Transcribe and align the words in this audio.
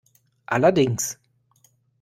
Allerdings. 0.57 1.15